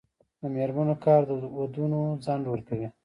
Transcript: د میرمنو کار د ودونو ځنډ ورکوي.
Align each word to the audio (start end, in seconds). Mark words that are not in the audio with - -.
د 0.39 0.41
میرمنو 0.55 0.95
کار 1.05 1.21
د 1.29 1.31
ودونو 1.57 1.99
ځنډ 2.25 2.43
ورکوي. 2.49 2.87